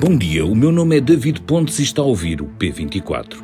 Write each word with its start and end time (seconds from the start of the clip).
Bom 0.00 0.16
dia, 0.16 0.46
o 0.46 0.54
meu 0.54 0.72
nome 0.72 0.96
é 0.96 1.00
David 1.00 1.42
Pontes 1.42 1.78
e 1.78 1.82
está 1.82 2.00
a 2.00 2.06
ouvir 2.06 2.40
o 2.40 2.46
P24. 2.46 3.36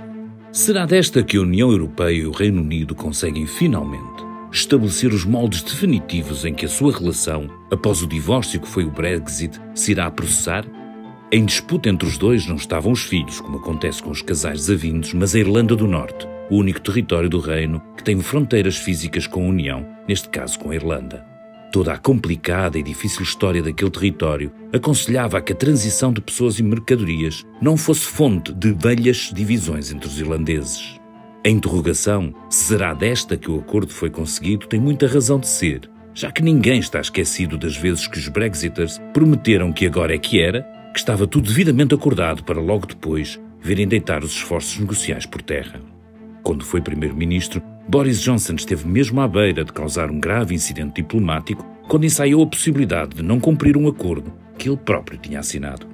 Será 0.51 0.87
desta 0.87 1.23
que 1.23 1.37
a 1.37 1.43
União 1.43 1.71
Europeia 1.71 2.23
e 2.23 2.27
o 2.27 2.31
Reino 2.31 2.63
Unido 2.63 2.95
conseguem 2.95 3.47
finalmente 3.47 4.25
estabelecer 4.51 5.13
os 5.13 5.27
moldes 5.27 5.63
definitivos 5.63 6.47
em 6.47 6.55
que 6.55 6.65
a 6.65 6.69
sua 6.69 6.97
relação, 6.97 7.47
após 7.71 8.03
o 8.03 8.07
divórcio 8.07 8.59
que 8.59 8.69
foi 8.69 8.85
o 8.85 8.91
Brexit, 8.91 9.61
se 9.75 9.91
irá 9.93 10.11
processar? 10.11 10.65
Em 11.31 11.45
disputa 11.45 11.91
entre 11.91 12.09
os 12.09 12.17
dois 12.17 12.47
não 12.47 12.57
estavam 12.57 12.93
os 12.93 13.03
filhos, 13.03 13.39
como 13.39 13.59
acontece 13.59 14.03
com 14.03 14.11
os 14.11 14.23
casais 14.23 14.61
desavindos, 14.61 15.13
mas 15.13 15.35
a 15.35 15.39
Irlanda 15.39 15.77
do 15.77 15.87
Norte, 15.87 16.27
o 16.49 16.57
único 16.57 16.81
território 16.81 17.29
do 17.29 17.39
reino 17.39 17.83
que 17.99 18.05
tem 18.05 18.19
fronteiras 18.21 18.79
físicas 18.79 19.27
com 19.27 19.45
a 19.45 19.49
União, 19.49 19.87
neste 20.09 20.31
caso 20.31 20.59
com 20.59 20.71
a 20.71 20.75
Irlanda. 20.75 21.32
Toda 21.73 21.95
a 21.95 21.99
complicada 21.99 22.79
e 22.79 22.83
difícil 22.83 23.23
história 23.23 23.63
daquele 23.63 23.91
território 23.91 24.53
aconselhava 24.75 25.39
a 25.39 25.41
que 25.41 25.55
a 25.55 25.57
transição 25.57 26.13
de 26.13 26.21
pessoas 26.21 26.59
e 26.59 26.63
mercadorias 26.63 27.47
não 27.63 27.79
fosse 27.79 28.05
fonte 28.05 28.53
de 28.53 28.73
velhas 28.73 29.31
divisões 29.33 29.91
entre 29.91 30.07
os 30.07 30.21
irlandeses. 30.21 31.01
A 31.47 31.49
interrogação, 31.49 32.35
se 32.51 32.65
será 32.65 32.93
desta 32.93 33.39
que 33.39 33.51
o 33.51 33.59
acordo 33.59 33.91
foi 33.91 34.11
conseguido, 34.11 34.67
tem 34.67 34.79
muita 34.79 35.07
razão 35.07 35.41
de 35.41 35.49
ser, 35.49 35.91
já 36.13 36.31
que 36.31 36.43
ninguém 36.43 36.79
está 36.79 37.01
esquecido 37.01 37.57
das 37.57 37.75
vezes 37.75 38.07
que 38.07 38.19
os 38.19 38.29
Brexiters 38.29 39.01
prometeram 39.15 39.73
que 39.73 39.87
agora 39.87 40.15
é 40.15 40.19
que 40.19 40.43
era, 40.43 40.63
que 40.93 40.99
estava 40.99 41.27
tudo 41.27 41.49
devidamente 41.49 41.95
acordado 41.95 42.45
para 42.45 42.61
logo 42.61 42.87
depois 42.87 43.41
verem 43.63 43.89
deitar 43.89 44.23
os 44.23 44.33
esforços 44.33 44.79
negociais 44.79 45.25
por 45.25 45.41
terra. 45.41 45.81
Quando 46.43 46.67
foi 46.67 46.83
primeiro-ministro, 46.83 47.63
Boris 47.89 48.21
Johnson 48.21 48.55
esteve 48.55 48.87
mesmo 48.87 49.21
à 49.21 49.29
beira 49.29 49.65
de 49.65 49.73
causar 49.73 50.11
um 50.11 50.19
grave 50.19 50.55
incidente 50.55 51.03
diplomático 51.03 51.65
quando 51.89 52.05
ensaiou 52.05 52.43
a 52.43 52.47
possibilidade 52.47 53.17
de 53.17 53.23
não 53.23 53.41
cumprir 53.41 53.77
um 53.77 53.89
acordo 53.89 54.33
que 54.57 54.69
ele 54.69 54.77
próprio 54.77 55.19
tinha 55.19 55.41
assinado. 55.41 55.87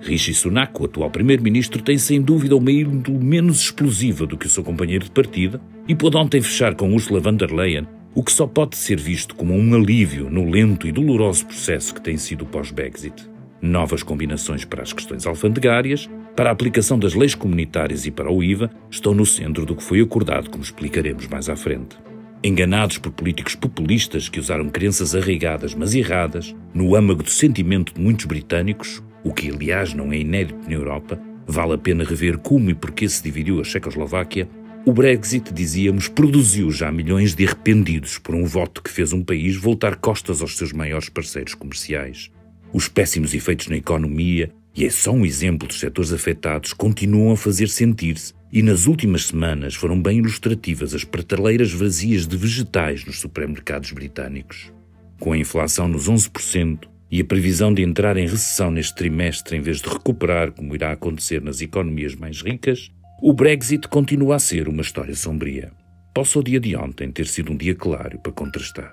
Rishi 0.00 0.34
Sunak, 0.34 0.80
o 0.80 0.84
atual 0.84 1.10
primeiro-ministro, 1.10 1.80
tem 1.80 1.96
sem 1.96 2.20
dúvida 2.20 2.56
uma 2.56 2.70
índole 2.70 3.18
menos 3.18 3.60
explosiva 3.60 4.26
do 4.26 4.36
que 4.36 4.46
o 4.46 4.50
seu 4.50 4.64
companheiro 4.64 5.04
de 5.04 5.10
partida 5.10 5.60
e 5.86 5.94
pôde 5.94 6.16
ontem 6.16 6.42
fechar 6.42 6.74
com 6.74 6.92
Ursula 6.92 7.20
von 7.20 7.34
der 7.34 7.52
Leyen 7.52 7.86
o 8.14 8.22
que 8.22 8.32
só 8.32 8.46
pode 8.46 8.76
ser 8.76 9.00
visto 9.00 9.34
como 9.34 9.54
um 9.54 9.74
alívio 9.74 10.28
no 10.28 10.48
lento 10.48 10.86
e 10.86 10.92
doloroso 10.92 11.46
processo 11.46 11.94
que 11.94 12.00
tem 12.00 12.18
sido 12.18 12.42
o 12.42 12.46
pós-Brexit. 12.46 13.14
Novas 13.60 14.02
combinações 14.02 14.64
para 14.64 14.82
as 14.82 14.92
questões 14.92 15.26
alfandegárias, 15.26 16.10
para 16.34 16.48
a 16.48 16.52
aplicação 16.52 16.98
das 16.98 17.14
leis 17.14 17.34
comunitárias 17.34 18.06
e 18.06 18.10
para 18.10 18.30
o 18.30 18.42
IVA 18.42 18.70
estão 18.90 19.14
no 19.14 19.26
centro 19.26 19.66
do 19.66 19.76
que 19.76 19.82
foi 19.82 20.00
acordado, 20.00 20.50
como 20.50 20.62
explicaremos 20.62 21.26
mais 21.28 21.48
à 21.48 21.56
frente. 21.56 21.96
Enganados 22.42 22.98
por 22.98 23.12
políticos 23.12 23.54
populistas 23.54 24.28
que 24.28 24.40
usaram 24.40 24.68
crenças 24.68 25.14
arraigadas, 25.14 25.74
mas 25.74 25.94
erradas, 25.94 26.54
no 26.74 26.96
âmago 26.96 27.22
do 27.22 27.30
sentimento 27.30 27.94
de 27.94 28.00
muitos 28.00 28.24
britânicos, 28.24 29.02
o 29.22 29.32
que 29.32 29.50
aliás 29.50 29.94
não 29.94 30.12
é 30.12 30.18
inédito 30.18 30.58
na 30.66 30.74
Europa, 30.74 31.20
vale 31.46 31.74
a 31.74 31.78
pena 31.78 32.02
rever 32.02 32.38
como 32.38 32.70
e 32.70 32.74
porquê 32.74 33.08
se 33.08 33.22
dividiu 33.22 33.60
a 33.60 33.64
Checoslováquia, 33.64 34.48
o 34.84 34.92
Brexit, 34.92 35.52
dizíamos, 35.52 36.08
produziu 36.08 36.68
já 36.72 36.90
milhões 36.90 37.36
de 37.36 37.46
arrependidos 37.46 38.18
por 38.18 38.34
um 38.34 38.44
voto 38.44 38.82
que 38.82 38.90
fez 38.90 39.12
um 39.12 39.22
país 39.22 39.54
voltar 39.54 39.94
costas 39.94 40.42
aos 40.42 40.56
seus 40.56 40.72
maiores 40.72 41.08
parceiros 41.08 41.54
comerciais. 41.54 42.32
Os 42.72 42.88
péssimos 42.88 43.32
efeitos 43.32 43.68
na 43.68 43.76
economia, 43.76 44.50
e 44.74 44.84
é 44.84 44.90
só 44.90 45.12
um 45.12 45.24
exemplo 45.24 45.68
dos 45.68 45.78
setores 45.78 46.12
afetados, 46.12 46.72
continuam 46.72 47.32
a 47.32 47.36
fazer 47.36 47.68
sentir-se, 47.68 48.34
e 48.52 48.62
nas 48.62 48.86
últimas 48.86 49.26
semanas 49.26 49.74
foram 49.74 50.00
bem 50.00 50.18
ilustrativas 50.18 50.94
as 50.94 51.04
prateleiras 51.04 51.72
vazias 51.72 52.26
de 52.26 52.36
vegetais 52.36 53.04
nos 53.04 53.18
supermercados 53.18 53.92
britânicos. 53.92 54.72
Com 55.18 55.32
a 55.32 55.38
inflação 55.38 55.88
nos 55.88 56.08
11% 56.08 56.88
e 57.10 57.20
a 57.20 57.24
previsão 57.24 57.72
de 57.72 57.82
entrar 57.82 58.16
em 58.16 58.26
recessão 58.26 58.70
neste 58.70 58.94
trimestre 58.94 59.56
em 59.56 59.60
vez 59.60 59.80
de 59.80 59.88
recuperar, 59.88 60.52
como 60.52 60.74
irá 60.74 60.92
acontecer 60.92 61.40
nas 61.42 61.60
economias 61.60 62.14
mais 62.14 62.42
ricas, 62.42 62.90
o 63.22 63.32
Brexit 63.32 63.86
continua 63.88 64.36
a 64.36 64.38
ser 64.38 64.68
uma 64.68 64.82
história 64.82 65.14
sombria. 65.14 65.70
Posso 66.14 66.40
o 66.40 66.42
dia 66.42 66.58
de 66.58 66.74
ontem 66.76 67.10
ter 67.10 67.26
sido 67.26 67.52
um 67.52 67.56
dia 67.56 67.74
claro 67.74 68.18
para 68.18 68.32
contrastar. 68.32 68.92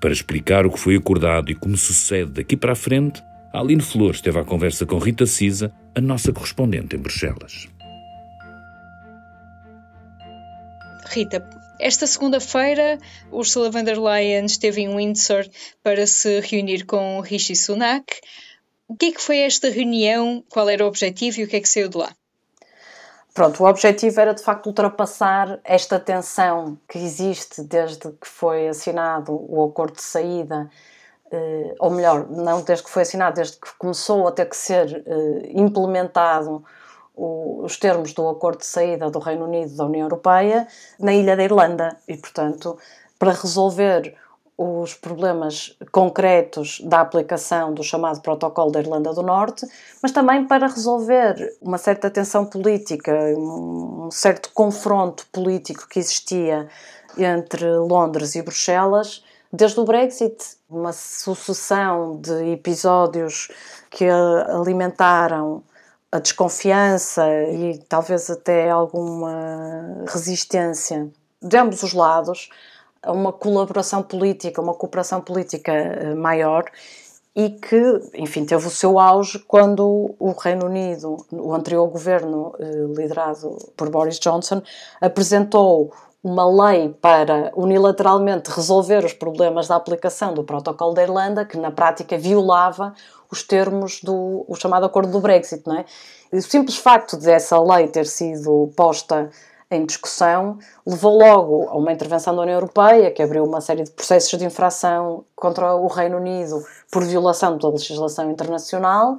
Para 0.00 0.12
explicar 0.12 0.64
o 0.64 0.70
que 0.70 0.78
foi 0.78 0.96
acordado 0.96 1.50
e 1.50 1.54
como 1.54 1.76
sucede 1.76 2.30
daqui 2.30 2.56
para 2.56 2.72
a 2.72 2.76
frente, 2.76 3.20
Aline 3.52 3.80
Flores 3.80 4.20
teve 4.20 4.38
a 4.38 4.44
conversa 4.44 4.84
com 4.84 4.98
Rita 4.98 5.24
Cisa, 5.24 5.72
a 5.94 6.00
nossa 6.00 6.32
correspondente 6.32 6.94
em 6.94 6.98
Bruxelas. 6.98 7.66
Rita, 11.06 11.48
esta 11.80 12.06
segunda-feira, 12.06 12.98
Ursula 13.32 13.70
von 13.70 13.84
der 13.84 13.98
Leyen 13.98 14.44
esteve 14.44 14.82
em 14.82 14.94
Windsor 14.94 15.46
para 15.82 16.06
se 16.06 16.40
reunir 16.40 16.84
com 16.84 17.20
Rishi 17.20 17.56
Sunak. 17.56 18.20
O 18.86 18.94
que 18.94 19.06
é 19.06 19.12
que 19.12 19.20
foi 19.20 19.38
esta 19.38 19.70
reunião? 19.70 20.44
Qual 20.50 20.68
era 20.68 20.84
o 20.84 20.88
objetivo 20.88 21.40
e 21.40 21.44
o 21.44 21.48
que 21.48 21.56
é 21.56 21.60
que 21.60 21.68
saiu 21.68 21.88
de 21.88 21.96
lá? 21.96 22.14
Pronto, 23.32 23.62
o 23.62 23.66
objetivo 23.66 24.20
era 24.20 24.34
de 24.34 24.42
facto 24.42 24.66
ultrapassar 24.66 25.58
esta 25.64 25.98
tensão 25.98 26.78
que 26.86 26.98
existe 26.98 27.62
desde 27.62 28.10
que 28.10 28.26
foi 28.26 28.68
assinado 28.68 29.32
o 29.32 29.64
acordo 29.64 29.94
de 29.94 30.02
saída 30.02 30.68
Uh, 31.30 31.74
ou 31.78 31.90
melhor, 31.90 32.26
não 32.30 32.62
desde 32.62 32.84
que 32.84 32.90
foi 32.90 33.02
assinado, 33.02 33.36
desde 33.36 33.58
que 33.58 33.68
começou 33.78 34.26
a 34.26 34.32
ter 34.32 34.46
que 34.46 34.56
ser 34.56 35.04
uh, 35.06 35.60
implementado 35.60 36.64
o, 37.14 37.64
os 37.64 37.76
termos 37.76 38.14
do 38.14 38.26
acordo 38.28 38.60
de 38.60 38.66
saída 38.66 39.10
do 39.10 39.18
Reino 39.18 39.44
Unido 39.44 39.76
da 39.76 39.84
União 39.84 40.06
Europeia 40.06 40.66
na 40.98 41.12
ilha 41.12 41.36
da 41.36 41.44
Irlanda. 41.44 41.96
E, 42.08 42.16
portanto, 42.16 42.78
para 43.18 43.32
resolver 43.32 44.16
os 44.58 44.92
problemas 44.92 45.76
concretos 45.92 46.80
da 46.80 47.00
aplicação 47.00 47.72
do 47.72 47.84
chamado 47.84 48.20
Protocolo 48.20 48.72
da 48.72 48.80
Irlanda 48.80 49.14
do 49.14 49.22
Norte, 49.22 49.64
mas 50.02 50.10
também 50.10 50.46
para 50.48 50.66
resolver 50.66 51.56
uma 51.62 51.78
certa 51.78 52.10
tensão 52.10 52.44
política, 52.44 53.12
um 53.36 54.10
certo 54.10 54.50
confronto 54.52 55.26
político 55.30 55.86
que 55.88 56.00
existia 56.00 56.68
entre 57.16 57.70
Londres 57.76 58.34
e 58.34 58.42
Bruxelas 58.42 59.22
desde 59.52 59.78
o 59.78 59.84
Brexit, 59.84 60.57
uma 60.68 60.92
sucessão 60.92 62.20
de 62.20 62.52
episódios 62.52 63.48
que 63.90 64.04
alimentaram 64.04 65.62
a 66.12 66.18
desconfiança 66.18 67.26
e 67.50 67.78
talvez 67.88 68.28
até 68.30 68.70
alguma 68.70 70.04
resistência 70.06 71.08
de 71.40 71.56
ambos 71.56 71.82
os 71.82 71.92
lados 71.92 72.50
a 73.02 73.12
uma 73.12 73.32
colaboração 73.32 74.02
política, 74.02 74.60
uma 74.60 74.74
cooperação 74.74 75.20
política 75.20 75.72
eh, 75.72 76.14
maior 76.14 76.64
e 77.34 77.50
que, 77.50 78.00
enfim, 78.14 78.44
teve 78.44 78.66
o 78.66 78.70
seu 78.70 78.98
auge 78.98 79.38
quando 79.38 80.14
o 80.18 80.32
Reino 80.32 80.66
Unido, 80.66 81.24
o 81.30 81.54
anterior 81.54 81.86
governo 81.88 82.52
eh, 82.58 82.64
liderado 82.96 83.56
por 83.76 83.88
Boris 83.88 84.18
Johnson, 84.18 84.60
apresentou 85.00 85.92
uma 86.22 86.70
lei 86.70 86.88
para 87.00 87.52
unilateralmente 87.54 88.50
resolver 88.50 89.04
os 89.04 89.12
problemas 89.12 89.68
da 89.68 89.76
aplicação 89.76 90.34
do 90.34 90.42
Protocolo 90.42 90.92
da 90.92 91.02
Irlanda, 91.02 91.44
que 91.44 91.56
na 91.56 91.70
prática 91.70 92.18
violava 92.18 92.92
os 93.30 93.42
termos 93.42 94.00
do 94.02 94.44
o 94.48 94.54
chamado 94.56 94.86
acordo 94.86 95.12
do 95.12 95.20
Brexit, 95.20 95.66
não 95.66 95.76
é? 95.76 95.84
E 96.32 96.38
o 96.38 96.42
simples 96.42 96.76
facto 96.76 97.16
de 97.16 97.30
essa 97.30 97.60
lei 97.60 97.88
ter 97.88 98.06
sido 98.06 98.72
posta 98.76 99.30
em 99.70 99.84
discussão 99.84 100.58
levou 100.86 101.18
logo 101.18 101.68
a 101.68 101.76
uma 101.76 101.92
intervenção 101.92 102.34
da 102.34 102.42
União 102.42 102.56
Europeia, 102.56 103.10
que 103.10 103.22
abriu 103.22 103.44
uma 103.44 103.60
série 103.60 103.84
de 103.84 103.90
processos 103.90 104.38
de 104.38 104.44
infração 104.44 105.24
contra 105.36 105.74
o 105.74 105.86
Reino 105.86 106.16
Unido 106.16 106.64
por 106.90 107.04
violação 107.04 107.58
da 107.58 107.68
legislação 107.68 108.30
internacional 108.30 109.18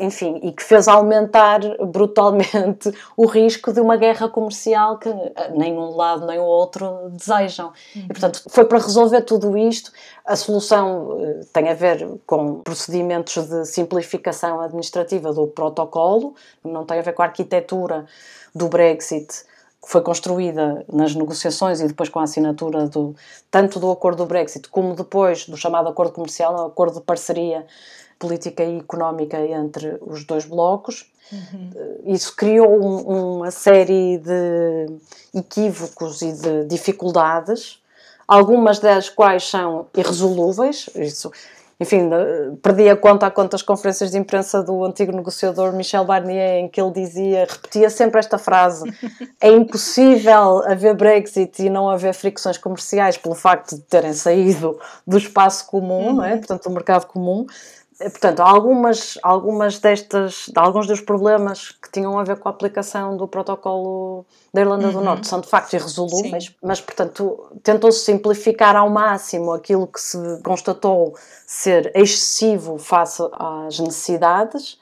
enfim, 0.00 0.40
e 0.42 0.52
que 0.52 0.62
fez 0.62 0.88
aumentar 0.88 1.60
brutalmente 1.86 2.90
o 3.16 3.26
risco 3.26 3.72
de 3.72 3.80
uma 3.80 3.96
guerra 3.96 4.28
comercial 4.28 4.98
que 4.98 5.08
nem 5.54 5.76
um 5.76 5.94
lado 5.94 6.26
nem 6.26 6.38
o 6.38 6.44
outro 6.44 7.10
desejam. 7.10 7.72
Uhum. 7.94 8.02
E, 8.02 8.08
portanto, 8.08 8.42
foi 8.48 8.64
para 8.64 8.78
resolver 8.78 9.20
tudo 9.22 9.56
isto. 9.56 9.92
A 10.24 10.34
solução 10.34 11.18
eh, 11.20 11.40
tem 11.52 11.68
a 11.68 11.74
ver 11.74 12.08
com 12.26 12.60
procedimentos 12.60 13.46
de 13.46 13.66
simplificação 13.66 14.60
administrativa 14.60 15.32
do 15.32 15.46
protocolo, 15.46 16.34
não 16.64 16.84
tem 16.84 16.98
a 16.98 17.02
ver 17.02 17.12
com 17.12 17.22
a 17.22 17.26
arquitetura 17.26 18.06
do 18.54 18.68
Brexit 18.68 19.44
que 19.82 19.90
foi 19.90 20.02
construída 20.02 20.84
nas 20.92 21.14
negociações 21.14 21.80
e 21.80 21.88
depois 21.88 22.10
com 22.10 22.20
a 22.20 22.24
assinatura 22.24 22.86
do, 22.86 23.16
tanto 23.50 23.80
do 23.80 23.90
acordo 23.90 24.18
do 24.18 24.26
Brexit 24.26 24.68
como 24.68 24.94
depois 24.94 25.46
do 25.46 25.56
chamado 25.56 25.88
acordo 25.88 26.12
comercial, 26.12 26.54
um 26.54 26.66
acordo 26.66 27.00
de 27.00 27.06
parceria 27.06 27.66
política 28.20 28.62
e 28.62 28.78
económica 28.78 29.40
entre 29.40 29.98
os 30.02 30.24
dois 30.24 30.44
blocos. 30.44 31.10
Uhum. 31.32 31.70
Isso 32.04 32.36
criou 32.36 32.68
um, 32.68 33.38
uma 33.38 33.50
série 33.50 34.18
de 34.18 34.86
equívocos 35.34 36.22
e 36.22 36.32
de 36.32 36.64
dificuldades, 36.66 37.80
algumas 38.28 38.78
das 38.78 39.08
quais 39.08 39.48
são 39.48 39.86
irresolúveis. 39.96 40.90
Isso, 40.94 41.32
enfim, 41.78 42.10
perdi 42.60 42.90
a 42.90 42.96
conta 42.96 43.26
a 43.26 43.30
quantas 43.30 43.62
conferências 43.62 44.10
de 44.10 44.18
imprensa 44.18 44.62
do 44.62 44.84
antigo 44.84 45.12
negociador 45.12 45.72
Michel 45.72 46.04
Barnier 46.04 46.58
em 46.58 46.68
que 46.68 46.78
ele 46.78 46.92
dizia, 46.92 47.46
repetia 47.48 47.88
sempre 47.88 48.18
esta 48.18 48.36
frase: 48.36 48.92
é 49.40 49.50
impossível 49.50 50.62
haver 50.66 50.94
Brexit 50.94 51.62
e 51.62 51.70
não 51.70 51.88
haver 51.88 52.12
fricções 52.12 52.58
comerciais 52.58 53.16
pelo 53.16 53.34
facto 53.34 53.76
de 53.76 53.82
terem 53.82 54.12
saído 54.12 54.78
do 55.06 55.16
espaço 55.16 55.66
comum, 55.68 56.08
uhum. 56.08 56.16
não 56.16 56.24
é? 56.24 56.36
portanto, 56.36 56.64
do 56.64 56.70
mercado 56.70 57.06
comum. 57.06 57.46
Portanto, 58.00 58.40
algumas, 58.40 59.18
algumas 59.22 59.78
destas, 59.78 60.50
alguns 60.56 60.86
dos 60.86 61.02
problemas 61.02 61.70
que 61.70 61.92
tinham 61.92 62.18
a 62.18 62.24
ver 62.24 62.38
com 62.38 62.48
a 62.48 62.50
aplicação 62.50 63.14
do 63.14 63.28
protocolo 63.28 64.24
da 64.54 64.62
Irlanda 64.62 64.86
uhum. 64.86 64.92
do 64.94 65.00
Norte 65.02 65.26
são 65.26 65.40
de 65.40 65.46
facto 65.46 65.74
irresolúveis, 65.74 66.54
mas, 66.62 66.80
portanto, 66.80 67.50
tentou-se 67.62 67.98
simplificar 67.98 68.74
ao 68.74 68.88
máximo 68.88 69.52
aquilo 69.52 69.86
que 69.86 70.00
se 70.00 70.16
constatou 70.42 71.14
ser 71.46 71.92
excessivo 71.94 72.78
face 72.78 73.22
às 73.32 73.78
necessidades 73.78 74.78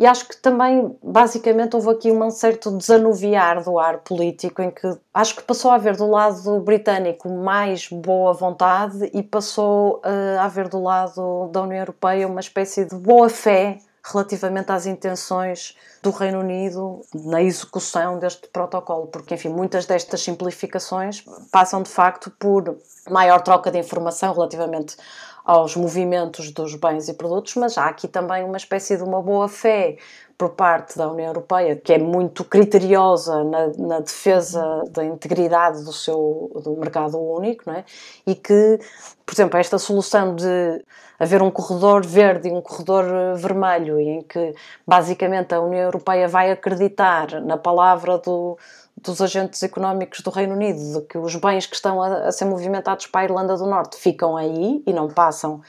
e 0.00 0.06
acho 0.06 0.26
que 0.26 0.36
também, 0.38 0.96
basicamente, 1.02 1.76
houve 1.76 1.90
aqui 1.90 2.10
um 2.10 2.30
certo 2.30 2.70
desanuviar 2.70 3.62
do 3.62 3.78
ar 3.78 3.98
político, 3.98 4.62
em 4.62 4.70
que 4.70 4.96
acho 5.12 5.36
que 5.36 5.42
passou 5.42 5.70
a 5.70 5.74
haver 5.74 5.94
do 5.94 6.08
lado 6.08 6.58
britânico 6.60 7.28
mais 7.28 7.86
boa 7.86 8.32
vontade 8.32 9.10
e 9.12 9.22
passou 9.22 9.96
uh, 9.96 10.40
a 10.40 10.44
haver 10.44 10.70
do 10.70 10.82
lado 10.82 11.48
da 11.48 11.60
União 11.60 11.80
Europeia 11.80 12.26
uma 12.26 12.40
espécie 12.40 12.86
de 12.86 12.96
boa 12.96 13.28
fé 13.28 13.76
relativamente 14.02 14.72
às 14.72 14.86
intenções 14.86 15.76
do 16.02 16.10
Reino 16.10 16.40
Unido 16.40 17.02
na 17.14 17.42
execução 17.42 18.18
deste 18.18 18.48
protocolo, 18.48 19.06
porque, 19.08 19.34
enfim, 19.34 19.50
muitas 19.50 19.84
destas 19.84 20.22
simplificações 20.22 21.22
passam 21.52 21.82
de 21.82 21.90
facto 21.90 22.30
por 22.38 22.74
maior 23.10 23.42
troca 23.42 23.70
de 23.70 23.78
informação 23.78 24.32
relativamente 24.32 24.96
aos 25.44 25.76
movimentos 25.76 26.50
dos 26.50 26.74
bens 26.74 27.08
e 27.08 27.14
produtos, 27.14 27.54
mas 27.56 27.76
há 27.78 27.86
aqui 27.86 28.06
também 28.08 28.44
uma 28.44 28.56
espécie 28.56 28.96
de 28.96 29.02
uma 29.02 29.22
boa 29.22 29.48
fé 29.48 29.96
por 30.40 30.50
parte 30.50 30.96
da 30.96 31.06
União 31.10 31.28
Europeia, 31.28 31.76
que 31.76 31.92
é 31.92 31.98
muito 31.98 32.44
criteriosa 32.44 33.44
na, 33.44 33.66
na 33.76 34.00
defesa 34.00 34.82
da 34.90 35.04
integridade 35.04 35.84
do 35.84 35.92
seu 35.92 36.50
do 36.64 36.76
mercado 36.78 37.20
único, 37.20 37.64
não 37.66 37.74
é? 37.74 37.84
e 38.26 38.34
que, 38.34 38.78
por 39.26 39.34
exemplo, 39.34 39.58
esta 39.58 39.78
solução 39.78 40.34
de 40.34 40.82
haver 41.18 41.42
um 41.42 41.50
corredor 41.50 42.06
verde 42.06 42.48
e 42.48 42.52
um 42.52 42.62
corredor 42.62 43.36
vermelho, 43.36 44.00
em 44.00 44.22
que 44.22 44.54
basicamente 44.86 45.54
a 45.54 45.60
União 45.60 45.82
Europeia 45.82 46.26
vai 46.26 46.50
acreditar 46.50 47.38
na 47.42 47.58
palavra 47.58 48.16
do, 48.16 48.56
dos 49.02 49.20
agentes 49.20 49.62
económicos 49.62 50.20
do 50.20 50.30
Reino 50.30 50.54
Unido, 50.54 51.00
de 51.00 51.06
que 51.06 51.18
os 51.18 51.34
bens 51.36 51.66
que 51.66 51.74
estão 51.74 52.02
a, 52.02 52.28
a, 52.28 52.32
ser 52.32 52.44
movimentados 52.44 53.06
para 53.06 53.22
a 53.22 53.24
Irlanda 53.24 53.56
do 53.56 53.66
Norte 53.66 53.96
ficam 53.96 54.36
aí 54.36 54.82
e 54.86 54.92
não 54.92 55.08
passam 55.08 55.60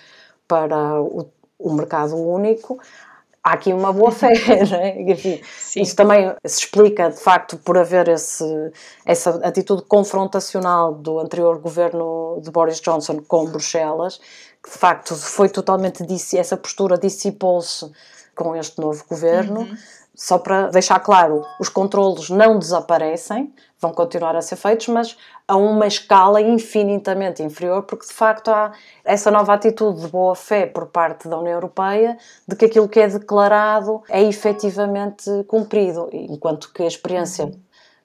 para 0.47 1.01
o, 1.01 1.29
o 1.57 1.73
mercado 1.73 2.15
único, 2.15 2.79
há 3.43 3.53
aqui 3.53 3.73
uma 3.73 3.93
boa 3.93 4.11
fé, 4.13 4.33
né? 4.69 5.01
Enfim, 5.01 5.41
isso 5.75 5.95
também 5.95 6.33
se 6.45 6.59
explica, 6.59 7.09
de 7.09 7.19
facto, 7.19 7.57
por 7.57 7.77
haver 7.77 8.07
esse, 8.09 8.43
essa 9.05 9.31
atitude 9.45 9.83
confrontacional 9.83 10.93
do 10.93 11.19
anterior 11.19 11.59
governo 11.59 12.39
de 12.41 12.51
Boris 12.51 12.79
Johnson 12.81 13.21
com 13.27 13.45
Bruxelas, 13.45 14.19
que 14.61 14.69
de 14.69 14.77
facto 14.77 15.15
foi 15.15 15.49
totalmente, 15.49 16.03
essa 16.37 16.57
postura 16.57 16.97
dissipou-se 16.97 17.91
com 18.35 18.55
este 18.55 18.79
novo 18.79 19.03
governo. 19.09 19.61
Uhum 19.61 20.00
só 20.13 20.37
para 20.37 20.67
deixar 20.67 20.99
claro, 20.99 21.45
os 21.59 21.69
controlos 21.69 22.29
não 22.29 22.59
desaparecem, 22.59 23.53
vão 23.79 23.91
continuar 23.91 24.35
a 24.35 24.41
ser 24.41 24.57
feitos, 24.57 24.87
mas 24.89 25.17
a 25.47 25.55
uma 25.55 25.87
escala 25.87 26.41
infinitamente 26.41 27.41
inferior, 27.41 27.83
porque 27.83 28.05
de 28.05 28.13
facto 28.13 28.49
há 28.49 28.71
essa 29.03 29.31
nova 29.31 29.53
atitude 29.53 30.01
de 30.01 30.07
boa 30.07 30.35
fé 30.35 30.65
por 30.65 30.87
parte 30.87 31.27
da 31.27 31.37
União 31.37 31.53
Europeia 31.53 32.17
de 32.47 32.55
que 32.55 32.65
aquilo 32.65 32.87
que 32.87 32.99
é 32.99 33.07
declarado 33.07 34.03
é 34.09 34.21
efetivamente 34.21 35.29
cumprido, 35.47 36.09
enquanto 36.11 36.71
que 36.73 36.83
a 36.83 36.87
experiência 36.87 37.51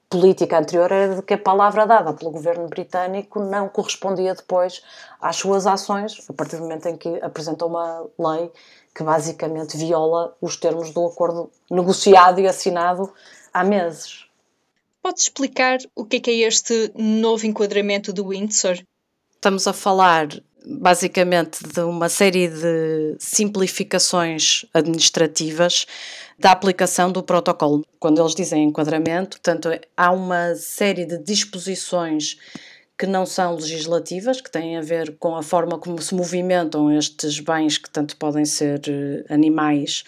política 0.09 0.57
anterior 0.57 0.91
era 0.91 1.15
de 1.15 1.21
que 1.21 1.33
a 1.33 1.37
palavra 1.37 1.85
dada 1.85 2.13
pelo 2.13 2.31
governo 2.31 2.67
britânico 2.67 3.39
não 3.39 3.67
correspondia 3.67 4.33
depois 4.33 4.81
às 5.21 5.35
suas 5.35 5.67
ações, 5.67 6.25
a 6.29 6.33
partir 6.33 6.57
do 6.57 6.63
momento 6.63 6.87
em 6.87 6.97
que 6.97 7.19
apresentou 7.21 7.69
uma 7.69 8.05
lei 8.17 8.51
que 8.95 9.03
basicamente 9.03 9.77
viola 9.77 10.35
os 10.41 10.57
termos 10.57 10.91
do 10.91 11.05
acordo 11.05 11.51
negociado 11.69 12.39
e 12.39 12.47
assinado 12.47 13.13
há 13.53 13.63
meses. 13.63 14.25
Pode 15.03 15.19
explicar 15.19 15.77
o 15.95 16.03
que 16.03 16.17
é, 16.17 16.19
que 16.19 16.31
é 16.31 16.47
este 16.47 16.91
novo 16.95 17.45
enquadramento 17.45 18.11
do 18.11 18.29
Windsor? 18.29 18.79
Estamos 19.35 19.67
a 19.67 19.73
falar 19.73 20.27
basicamente 20.69 21.63
de 21.63 21.79
uma 21.81 22.09
série 22.09 22.49
de 22.49 23.15
simplificações 23.19 24.65
administrativas 24.73 25.85
da 26.37 26.51
aplicação 26.51 27.11
do 27.11 27.23
protocolo. 27.23 27.85
Quando 27.99 28.21
eles 28.21 28.35
dizem 28.35 28.65
enquadramento, 28.65 29.37
portanto, 29.37 29.69
há 29.95 30.11
uma 30.11 30.55
série 30.55 31.05
de 31.05 31.17
disposições 31.17 32.37
que 32.97 33.05
não 33.05 33.25
são 33.25 33.55
legislativas, 33.55 34.41
que 34.41 34.51
têm 34.51 34.75
a 34.75 34.81
ver 34.81 35.15
com 35.17 35.35
a 35.35 35.43
forma 35.43 35.77
como 35.77 36.01
se 36.01 36.15
movimentam 36.15 36.91
estes 36.91 37.39
bens, 37.39 37.77
que 37.77 37.89
tanto 37.89 38.17
podem 38.17 38.43
ser 38.43 38.81
eh, 38.87 39.33
animais, 39.33 40.03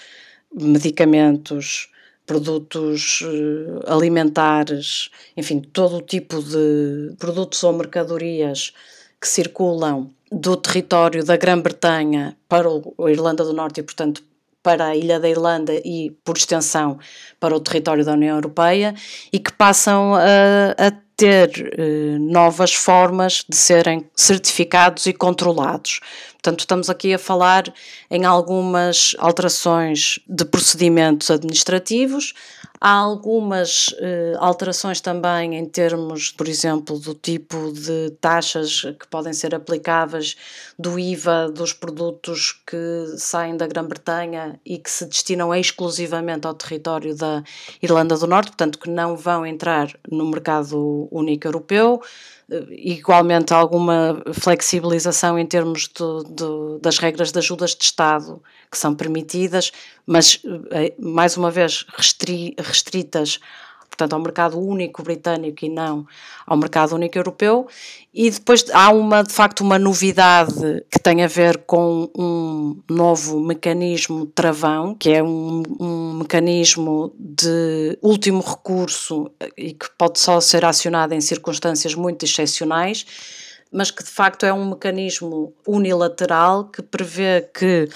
medicamentos, 0.51 1.91
produtos 2.25 3.23
eh, 3.23 3.91
alimentares, 3.91 5.11
enfim, 5.37 5.61
todo 5.61 5.97
o 5.97 6.01
tipo 6.01 6.41
de 6.41 7.15
produtos 7.19 7.63
ou 7.63 7.73
mercadorias 7.73 8.73
que 9.19 9.27
circulam 9.27 10.09
do 10.31 10.55
território 10.55 11.23
da 11.23 11.35
Grã-Bretanha 11.35 12.37
para 12.47 12.67
a 12.67 13.11
Irlanda 13.11 13.43
do 13.43 13.53
Norte 13.53 13.79
e, 13.79 13.83
portanto, 13.83 14.23
para 14.61 14.87
a 14.87 14.95
ilha 14.95 15.19
da 15.19 15.29
Irlanda 15.29 15.73
e, 15.73 16.11
por 16.23 16.37
extensão, 16.37 16.99
para 17.39 17.55
o 17.55 17.59
território 17.59 18.05
da 18.05 18.13
União 18.13 18.35
Europeia 18.35 18.93
e 19.31 19.39
que 19.39 19.51
passam 19.51 20.13
a, 20.15 20.75
a 20.77 20.91
ter 21.19 21.73
eh, 21.77 22.17
novas 22.17 22.73
formas 22.73 23.43
de 23.47 23.55
serem 23.55 24.05
certificados 24.15 25.05
e 25.05 25.13
controlados. 25.13 25.99
Portanto, 26.41 26.61
estamos 26.61 26.89
aqui 26.89 27.13
a 27.13 27.19
falar 27.19 27.65
em 28.09 28.23
algumas 28.23 29.13
alterações 29.19 30.19
de 30.25 30.45
procedimentos 30.45 31.29
administrativos, 31.29 32.33
há 32.79 32.93
algumas 32.93 33.93
eh, 33.99 34.35
alterações 34.39 35.01
também 35.01 35.55
em 35.55 35.65
termos, 35.65 36.31
por 36.31 36.47
exemplo, 36.47 36.97
do 36.97 37.13
tipo 37.13 37.73
de 37.73 38.11
taxas 38.21 38.81
que 38.81 39.05
podem 39.09 39.33
ser 39.33 39.53
aplicáveis 39.53 40.37
do 40.77 40.97
IVA 40.97 41.49
dos 41.49 41.73
produtos 41.73 42.57
que 42.65 43.17
saem 43.17 43.57
da 43.57 43.67
Grã-Bretanha 43.67 44.57
e 44.65 44.77
que 44.77 44.89
se 44.89 45.05
destinam 45.05 45.53
exclusivamente 45.53 46.47
ao 46.47 46.53
território 46.53 47.13
da 47.13 47.43
Irlanda 47.83 48.17
do 48.17 48.27
Norte, 48.27 48.51
portanto, 48.51 48.79
que 48.79 48.89
não 48.89 49.17
vão 49.17 49.45
entrar 49.45 49.93
no 50.09 50.25
mercado 50.29 51.09
único 51.11 51.45
europeu 51.45 52.01
igualmente 52.69 53.53
alguma 53.53 54.21
flexibilização 54.33 55.37
em 55.37 55.45
termos 55.45 55.87
do, 55.87 56.23
do, 56.23 56.79
das 56.79 56.97
regras 56.97 57.31
de 57.31 57.39
ajudas 57.39 57.75
de 57.75 57.83
Estado 57.83 58.41
que 58.71 58.77
são 58.77 58.95
permitidas, 58.95 59.71
mas 60.05 60.41
eh, 60.71 60.93
mais 60.99 61.37
uma 61.37 61.51
vez 61.51 61.85
restri, 61.95 62.55
restritas 62.57 63.39
portanto, 63.89 64.13
ao 64.13 64.19
mercado 64.19 64.59
único 64.59 65.03
britânico 65.03 65.65
e 65.65 65.69
não 65.69 66.05
ao 66.45 66.57
mercado 66.57 66.95
único 66.95 67.17
europeu. 67.17 67.67
E 68.13 68.29
depois 68.29 68.65
há 68.71 68.89
uma, 68.91 69.23
de 69.23 69.33
facto, 69.33 69.61
uma 69.61 69.79
novidade 69.79 70.83
que 70.89 70.99
tem 70.99 71.23
a 71.23 71.27
ver 71.27 71.57
com 71.59 72.09
um 72.17 72.81
novo 72.89 73.39
mecanismo 73.39 74.25
travão, 74.27 74.95
que 74.95 75.09
é 75.09 75.21
um, 75.21 75.63
um 75.79 76.13
mecanismo 76.13 77.13
de 77.19 77.97
último 78.01 78.41
recurso 78.41 79.31
e 79.57 79.73
que 79.73 79.89
pode 79.97 80.19
só 80.19 80.39
ser 80.39 80.63
acionado 80.63 81.13
em 81.13 81.21
circunstâncias 81.21 81.95
muito 81.95 82.23
excepcionais 82.23 83.05
mas 83.71 83.91
que 83.91 84.03
de 84.03 84.09
facto 84.09 84.45
é 84.45 84.53
um 84.53 84.69
mecanismo 84.71 85.53
unilateral 85.67 86.65
que 86.65 86.81
prevê 86.81 87.41
que 87.53 87.87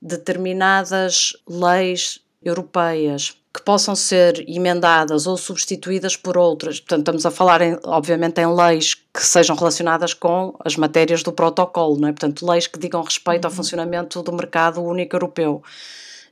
determinadas 0.00 1.32
leis 1.48 2.20
europeias 2.42 3.36
que 3.54 3.62
possam 3.62 3.94
ser 3.94 4.44
emendadas 4.48 5.28
ou 5.28 5.36
substituídas 5.36 6.16
por 6.16 6.36
outras. 6.36 6.80
Portanto, 6.80 7.02
estamos 7.02 7.24
a 7.24 7.30
falar, 7.30 7.62
em, 7.62 7.78
obviamente, 7.84 8.40
em 8.40 8.52
leis 8.52 8.94
que 8.94 9.24
sejam 9.24 9.54
relacionadas 9.54 10.12
com 10.12 10.56
as 10.64 10.74
matérias 10.74 11.22
do 11.22 11.32
protocolo, 11.32 11.96
não 11.96 12.08
é? 12.08 12.12
Portanto, 12.12 12.44
leis 12.44 12.66
que 12.66 12.80
digam 12.80 13.00
respeito 13.00 13.44
ao 13.44 13.52
uhum. 13.52 13.56
funcionamento 13.56 14.20
do 14.24 14.32
mercado 14.32 14.82
único 14.82 15.14
europeu 15.14 15.62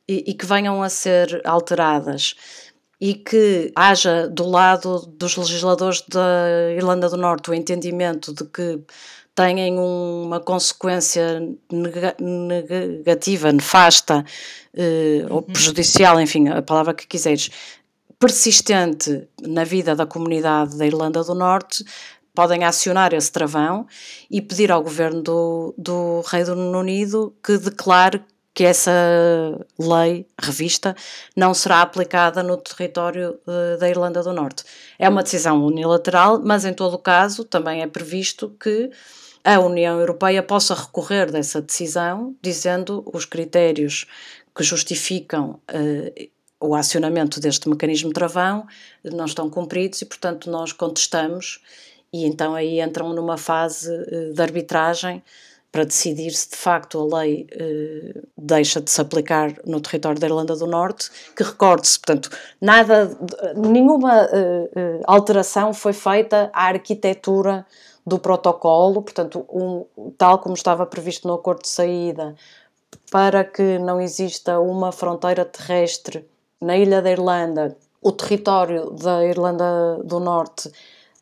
e, 0.08 0.24
e 0.26 0.34
que 0.34 0.44
venham 0.44 0.82
a 0.82 0.88
ser 0.88 1.40
alteradas 1.44 2.34
e 3.00 3.14
que 3.14 3.72
haja 3.76 4.28
do 4.28 4.48
lado 4.48 5.06
dos 5.06 5.36
legisladores 5.36 6.02
da 6.02 6.72
Irlanda 6.76 7.08
do 7.08 7.16
Norte 7.16 7.50
o 7.50 7.54
entendimento 7.54 8.34
de 8.34 8.44
que 8.44 8.80
têm 9.34 9.78
uma 9.78 10.40
consequência 10.40 11.40
negativa, 12.20 13.52
nefasta 13.52 14.24
eh, 14.74 15.24
ou 15.30 15.36
uhum. 15.36 15.42
prejudicial, 15.42 16.20
enfim, 16.20 16.48
a 16.48 16.60
palavra 16.62 16.92
que 16.94 17.06
quiseres, 17.06 17.50
persistente 18.18 19.28
na 19.40 19.64
vida 19.64 19.96
da 19.96 20.06
comunidade 20.06 20.76
da 20.76 20.86
Irlanda 20.86 21.24
do 21.24 21.34
Norte, 21.34 21.84
podem 22.34 22.64
acionar 22.64 23.12
esse 23.12 23.30
travão 23.30 23.86
e 24.30 24.40
pedir 24.40 24.70
ao 24.70 24.82
governo 24.82 25.22
do, 25.22 25.74
do 25.76 26.22
Reino 26.22 26.78
Unido 26.78 27.34
que 27.42 27.58
declare 27.58 28.22
que 28.54 28.64
essa 28.64 28.92
lei 29.78 30.26
revista 30.38 30.94
não 31.34 31.54
será 31.54 31.80
aplicada 31.80 32.42
no 32.42 32.56
território 32.56 33.38
uh, 33.46 33.78
da 33.78 33.88
Irlanda 33.88 34.22
do 34.22 34.32
Norte. 34.32 34.64
É 34.98 35.08
uma 35.08 35.22
decisão 35.22 35.64
unilateral, 35.64 36.40
mas 36.42 36.64
em 36.64 36.74
todo 36.74 36.94
o 36.94 36.98
caso 36.98 37.44
também 37.44 37.82
é 37.82 37.86
previsto 37.86 38.54
que 38.60 38.90
a 39.42 39.58
União 39.58 39.98
Europeia 39.98 40.42
possa 40.42 40.74
recorrer 40.74 41.30
dessa 41.30 41.60
decisão, 41.60 42.36
dizendo 42.42 43.02
os 43.12 43.24
critérios 43.24 44.06
que 44.54 44.62
justificam 44.62 45.60
uh, 45.70 46.30
o 46.60 46.74
acionamento 46.74 47.40
deste 47.40 47.68
mecanismo 47.68 48.12
travão 48.12 48.66
não 49.02 49.24
estão 49.24 49.50
cumpridos 49.50 50.00
e, 50.02 50.06
portanto, 50.06 50.48
nós 50.48 50.72
contestamos 50.72 51.60
e 52.12 52.24
então 52.24 52.54
aí 52.54 52.80
entram 52.80 53.12
numa 53.14 53.38
fase 53.38 53.90
uh, 53.90 54.32
de 54.32 54.42
arbitragem 54.42 55.22
para 55.72 55.84
decidir 55.86 56.32
se 56.32 56.50
de 56.50 56.56
facto 56.56 57.00
a 57.00 57.18
lei 57.18 57.46
eh, 57.50 58.20
deixa 58.36 58.78
de 58.78 58.90
se 58.90 59.00
aplicar 59.00 59.54
no 59.64 59.80
território 59.80 60.20
da 60.20 60.26
Irlanda 60.26 60.54
do 60.54 60.66
Norte, 60.66 61.10
que 61.34 61.42
recorde-se, 61.42 61.98
portanto, 61.98 62.30
nada, 62.60 63.10
nenhuma 63.56 64.28
eh, 64.30 64.70
eh, 64.76 65.00
alteração 65.06 65.72
foi 65.72 65.94
feita 65.94 66.50
à 66.52 66.66
arquitetura 66.66 67.66
do 68.06 68.18
protocolo, 68.18 69.00
portanto, 69.00 69.46
um, 69.48 69.86
tal 70.18 70.38
como 70.40 70.54
estava 70.54 70.84
previsto 70.84 71.26
no 71.26 71.34
acordo 71.34 71.62
de 71.62 71.68
saída, 71.68 72.34
para 73.10 73.42
que 73.42 73.78
não 73.78 73.98
exista 73.98 74.60
uma 74.60 74.92
fronteira 74.92 75.44
terrestre 75.44 76.28
na 76.60 76.76
ilha 76.76 77.00
da 77.00 77.10
Irlanda, 77.10 77.74
o 78.02 78.12
território 78.12 78.90
da 78.90 79.24
Irlanda 79.24 79.98
do 80.04 80.20
Norte 80.20 80.70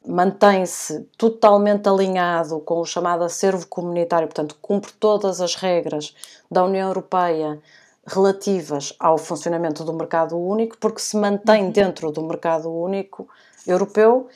mantém-se 0.07 1.01
totalmente 1.17 1.89
alinhado 1.89 2.61
com 2.61 2.81
o 2.81 2.87
chamado 2.87 3.23
acervo 3.23 3.67
comunitário, 3.67 4.29
portanto, 4.29 4.57
cumpre 4.61 4.93
todas 4.93 5.41
as 5.41 5.55
regras 5.55 6.15
da 6.51 6.65
União 6.65 6.89
Europeia 6.89 7.61
relativas 8.07 8.95
ao 8.99 9.19
funcionamento 9.19 9.85
do 9.85 9.93
mercado 9.93 10.39
único, 10.39 10.77
porque 10.79 11.01
se 11.01 11.17
mantém 11.17 11.65
uhum. 11.65 11.71
dentro 11.71 12.11
do 12.11 12.23
mercado 12.23 12.73
único 12.73 13.29
europeu 13.67 14.29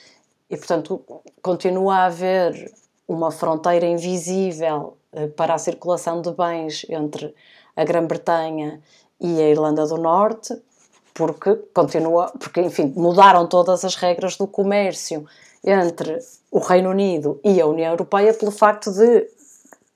e, 0.51 0.57
portanto, 0.57 1.03
continua 1.43 1.97
a 1.97 2.05
haver 2.07 2.73
uma 3.09 3.31
fronteira 3.31 3.87
invisível 3.87 4.97
eh, 5.13 5.29
para 5.29 5.55
a 5.55 5.59
circulação 5.59 6.21
de 6.21 6.31
bens 6.33 6.87
entre 6.89 7.35
a 7.75 7.85
Grã-Bretanha 7.85 8.81
e 9.21 9.41
a 9.41 9.49
Irlanda 9.49 9.87
do 9.87 9.97
Norte, 9.97 10.55
porque 11.13 11.55
continua, 11.73 12.33
porque 12.39 12.61
enfim, 12.61 12.93
mudaram 12.97 13.47
todas 13.47 13.85
as 13.85 13.95
regras 13.95 14.37
do 14.37 14.47
comércio 14.47 15.27
entre 15.65 16.19
o 16.51 16.59
Reino 16.59 16.91
Unido 16.91 17.41
e 17.43 17.61
a 17.61 17.67
União 17.67 17.91
Europeia 17.91 18.35
pelo 18.35 18.51
facto 18.51 18.93
de, 18.93 19.27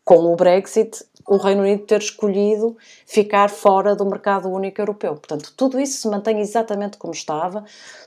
com 0.04 0.32
o 0.32 0.36
Brexit, 0.36 1.04
o 1.28 1.36
Reino 1.36 1.60
Unido 1.60 1.84
ter 1.84 2.00
escolhido 2.00 2.74
ficar 3.06 3.50
fora 3.50 3.94
do 3.94 4.06
mercado 4.06 4.48
único 4.48 4.80
europeu. 4.80 5.14
Portanto, 5.14 5.52
tudo 5.54 5.78
isso 5.78 6.00
se 6.00 6.08
mantém 6.08 6.40
exatamente 6.40 6.96
como 6.96 7.12
estava, 7.12 7.64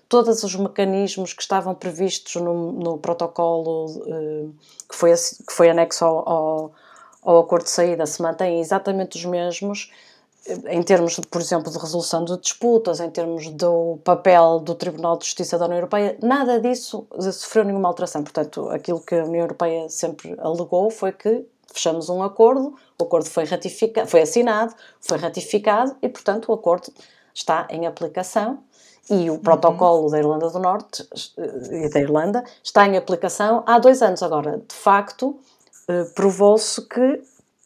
todos 0.09 0.43
os 0.43 0.55
mecanismos 0.55 1.31
que 1.31 1.41
estavam 1.43 1.75
previstos 1.75 2.41
no, 2.41 2.71
no 2.71 2.97
protocolo 2.97 4.03
eh, 4.07 4.47
que, 4.89 4.95
foi, 4.95 5.13
que 5.13 5.53
foi 5.53 5.69
anexo 5.69 6.03
ao, 6.03 6.29
ao, 6.29 6.71
ao 7.21 7.39
acordo 7.39 7.65
de 7.65 7.69
saída 7.69 8.07
se 8.07 8.21
mantêm 8.23 8.59
exatamente 8.59 9.17
os 9.17 9.25
mesmos 9.25 9.91
em 10.67 10.81
termos, 10.81 11.19
por 11.19 11.39
exemplo, 11.39 11.71
de 11.71 11.77
resolução 11.77 12.25
de 12.25 12.37
disputas, 12.39 12.99
em 12.99 13.09
termos 13.09 13.47
do 13.49 13.99
papel 14.03 14.59
do 14.59 14.73
Tribunal 14.73 15.17
de 15.17 15.25
Justiça 15.25 15.57
da 15.57 15.65
União 15.65 15.77
Europeia, 15.77 16.17
nada 16.21 16.59
disso 16.59 17.05
sofreu 17.31 17.63
nenhuma 17.63 17.87
alteração. 17.87 18.23
Portanto, 18.23 18.69
aquilo 18.69 18.99
que 18.99 19.15
a 19.15 19.23
União 19.23 19.41
Europeia 19.41 19.87
sempre 19.89 20.35
alegou 20.39 20.89
foi 20.89 21.11
que 21.11 21.45
fechamos 21.67 22.09
um 22.09 22.23
acordo, 22.23 22.75
o 22.99 23.03
acordo 23.03 23.29
foi 23.29 23.45
ratificado, 23.45 24.07
foi 24.07 24.21
assinado, 24.21 24.73
foi 24.99 25.17
ratificado 25.17 25.95
e, 26.01 26.09
portanto, 26.09 26.49
o 26.49 26.53
acordo 26.53 26.91
está 27.33 27.67
em 27.69 27.85
aplicação 27.85 28.59
e 29.09 29.29
o 29.29 29.37
protocolo 29.37 30.03
uhum. 30.03 30.09
da 30.09 30.19
Irlanda 30.19 30.49
do 30.49 30.59
Norte 30.59 31.07
eh, 31.37 31.85
e 31.85 31.89
da 31.89 31.99
Irlanda 31.99 32.43
está 32.63 32.87
em 32.87 32.97
aplicação 32.97 33.63
há 33.65 33.79
dois 33.79 34.01
anos 34.01 34.21
agora. 34.21 34.61
De 34.67 34.75
facto, 34.75 35.39
eh, 35.87 36.05
provou-se 36.15 36.81
que 36.81 37.21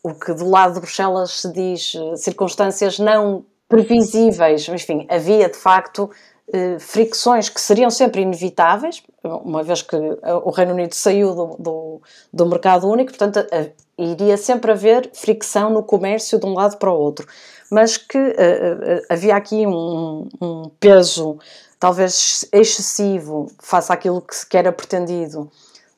o 0.05 0.13
que 0.13 0.31
do 0.33 0.47
lado 0.47 0.75
de 0.75 0.81
Bruxelas 0.81 1.41
se 1.41 1.51
diz 1.51 1.95
eh, 1.95 2.15
circunstâncias 2.15 2.99
não 2.99 3.43
previsíveis, 3.67 4.69
enfim, 4.69 5.07
havia 5.09 5.49
de 5.49 5.57
facto 5.57 6.11
eh, 6.53 6.77
fricções 6.77 7.49
que 7.49 7.59
seriam 7.59 7.89
sempre 7.89 8.21
inevitáveis, 8.21 9.01
uma 9.23 9.63
vez 9.63 9.81
que 9.81 9.95
o 9.95 10.51
Reino 10.51 10.73
Unido 10.73 10.93
saiu 10.93 11.33
do, 11.33 11.55
do, 11.57 12.01
do 12.31 12.45
mercado 12.45 12.87
único, 12.87 13.11
portanto, 13.17 13.39
iria 13.97 14.37
sempre 14.37 14.71
haver 14.71 15.09
fricção 15.15 15.71
no 15.71 15.81
comércio 15.81 16.37
de 16.39 16.45
um 16.45 16.53
lado 16.53 16.77
para 16.77 16.91
o 16.91 16.95
outro, 16.95 17.27
mas 17.71 17.97
que 17.97 18.19
uh, 18.19 19.01
havia 19.09 19.35
aqui 19.35 19.65
um, 19.65 20.29
um, 20.39 20.69
peso 20.79 21.39
talvez 21.79 22.47
excessivo 22.51 23.47
face 23.59 23.91
àquilo 23.91 24.21
que, 24.21 24.35
que 24.47 24.55
era 24.55 24.71
pretendido 24.71 25.49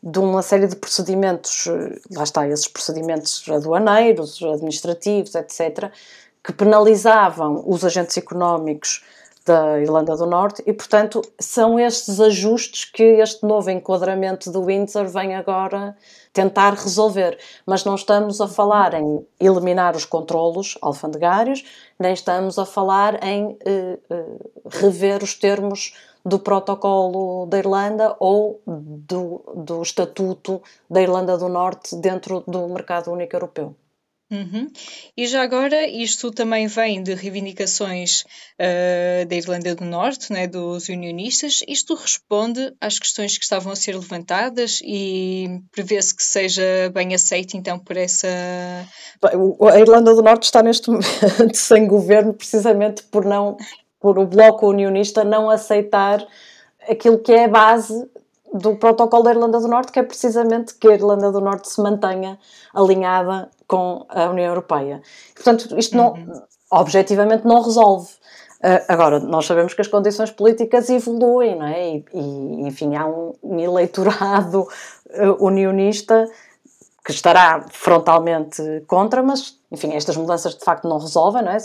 de 0.09 0.19
uma 0.19 0.41
série 0.41 0.67
de 0.67 0.75
procedimentos, 0.77 1.67
eh, 1.67 1.99
lá 2.15 2.23
está, 2.23 2.47
esses 2.47 2.67
procedimentos 2.67 3.43
aduaneiros, 3.49 4.41
administrativos, 4.41 5.35
etc., 5.35 5.91
que 6.41 6.53
penalizavam 6.53 7.61
os 7.67 7.83
agentes 7.83 8.15
económicos 8.17 9.03
da 9.45 9.79
Irlanda 9.79 10.15
do 10.15 10.25
Norte 10.25 10.63
e, 10.65 10.71
portanto, 10.71 11.21
são 11.37 11.77
estes 11.77 12.21
ajustes 12.21 12.85
que 12.85 13.03
este 13.03 13.45
novo 13.45 13.69
enquadramento 13.69 14.49
do 14.49 14.63
Windsor 14.63 15.07
vem 15.07 15.35
agora 15.35 15.95
tentar 16.31 16.73
resolver. 16.73 17.37
Mas 17.65 17.83
não 17.83 17.95
estamos 17.95 18.39
a 18.39 18.47
falar 18.47 18.93
em 18.93 19.25
eliminar 19.39 19.93
os 19.93 20.05
controlos 20.05 20.77
alfandegários, 20.81 21.65
nem 21.99 22.13
estamos 22.13 22.57
a 22.57 22.65
falar 22.65 23.21
em 23.23 23.57
eh, 23.65 23.97
eh, 24.09 24.25
rever 24.69 25.21
os 25.21 25.33
termos 25.33 25.93
do 26.27 26.39
protocolo 26.39 27.45
da 27.45 27.57
Irlanda 27.57 28.15
ou 28.19 28.61
do, 28.65 29.43
do 29.55 29.81
Estatuto 29.81 30.61
da 30.89 31.01
Irlanda 31.01 31.37
do 31.37 31.47
Norte 31.47 31.95
dentro 31.95 32.43
do 32.45 32.67
mercado 32.67 33.11
único 33.11 33.35
europeu. 33.35 33.75
Uhum. 34.29 34.69
E 35.15 35.25
já 35.25 35.41
agora, 35.41 35.87
isto 35.87 36.31
também 36.31 36.67
vem 36.67 37.01
de 37.01 37.13
reivindicações 37.13 38.23
uh, 38.59 39.25
da 39.25 39.35
Irlanda 39.35 39.73
do 39.73 39.85
Norte, 39.85 40.33
né, 40.33 40.47
dos 40.47 40.89
unionistas. 40.89 41.63
Isto 41.65 41.95
responde 41.95 42.73
às 42.81 42.99
questões 42.99 43.37
que 43.37 43.45
estavam 43.45 43.71
a 43.71 43.75
ser 43.75 43.95
levantadas 43.95 44.81
e 44.83 45.61
prevê-se 45.71 46.13
que 46.13 46.23
seja 46.23 46.91
bem 46.93 47.15
aceito 47.15 47.55
então 47.55 47.79
por 47.79 47.95
essa. 47.95 48.27
A 49.23 49.79
Irlanda 49.79 50.13
do 50.13 50.21
Norte 50.21 50.43
está 50.43 50.61
neste 50.61 50.89
momento 50.89 51.55
sem 51.55 51.87
governo 51.87 52.33
precisamente 52.33 53.03
por 53.03 53.23
não 53.23 53.55
por 53.99 54.17
o 54.19 54.25
Bloco 54.25 54.67
Unionista 54.67 55.23
não 55.23 55.49
aceitar 55.49 56.25
aquilo 56.87 57.19
que 57.19 57.31
é 57.31 57.45
a 57.45 57.49
base 57.49 58.09
do 58.53 58.75
protocolo 58.75 59.23
da 59.23 59.31
Irlanda 59.31 59.59
do 59.59 59.67
Norte, 59.67 59.91
que 59.91 59.99
é 59.99 60.03
precisamente 60.03 60.73
que 60.75 60.87
a 60.87 60.93
Irlanda 60.93 61.31
do 61.31 61.41
Norte 61.41 61.69
se 61.69 61.81
mantenha 61.81 62.39
alinhada 62.73 63.49
com 63.67 64.05
a 64.09 64.25
União 64.29 64.47
Europeia. 64.47 65.01
Portanto, 65.35 65.77
isto 65.77 65.97
não, 65.97 66.13
uhum. 66.13 66.41
objetivamente 66.71 67.45
não 67.45 67.61
resolve. 67.61 68.09
Uh, 68.59 68.81
agora, 68.87 69.19
nós 69.19 69.45
sabemos 69.45 69.73
que 69.73 69.81
as 69.81 69.87
condições 69.87 70.31
políticas 70.31 70.89
evoluem, 70.89 71.57
não 71.57 71.67
é? 71.67 71.95
E, 71.95 72.05
e 72.13 72.67
enfim, 72.67 72.95
há 72.95 73.05
um, 73.05 73.33
um 73.43 73.59
eleitorado 73.59 74.61
uh, 74.61 75.45
unionista 75.45 76.27
que 77.05 77.11
estará 77.11 77.65
frontalmente 77.69 78.61
contra, 78.87 79.21
mas, 79.21 79.56
enfim, 79.71 79.93
estas 79.93 80.15
mudanças 80.15 80.55
de 80.55 80.63
facto 80.63 80.87
não 80.87 80.97
resolvem, 80.97 81.43
não 81.43 81.51
é? 81.51 81.59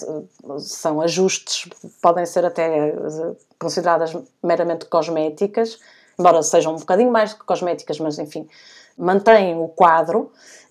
São 0.58 1.00
ajustes, 1.00 1.68
podem 2.00 2.26
ser 2.26 2.44
até 2.44 2.88
eh, 2.88 3.32
consideradas 3.58 4.16
meramente 4.42 4.86
cosméticas, 4.86 5.78
embora 6.18 6.42
sejam 6.42 6.74
um 6.74 6.78
bocadinho 6.78 7.12
mais 7.12 7.32
que 7.32 7.44
cosméticas, 7.44 7.98
mas, 8.00 8.18
enfim, 8.18 8.48
mantêm 8.98 9.58
o 9.58 9.68
quadro 9.68 10.30